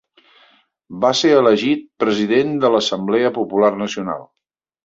[1.03, 4.27] Va ser elegit president de l'Assemblea Popular Nacional.